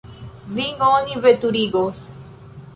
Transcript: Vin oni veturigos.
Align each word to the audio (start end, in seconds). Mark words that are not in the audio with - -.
Vin 0.55 0.81
oni 0.87 1.21
veturigos. 1.27 2.05